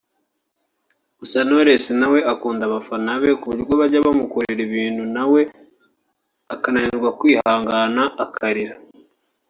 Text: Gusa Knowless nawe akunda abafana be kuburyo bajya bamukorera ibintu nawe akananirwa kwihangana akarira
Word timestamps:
Gusa 1.19 1.37
Knowless 1.45 1.85
nawe 1.99 2.19
akunda 2.33 2.63
abafana 2.65 3.11
be 3.21 3.31
kuburyo 3.41 3.73
bajya 3.81 4.05
bamukorera 4.05 4.61
ibintu 4.67 5.03
nawe 5.15 5.41
akananirwa 6.53 7.09
kwihangana 7.19 8.03
akarira 8.25 8.75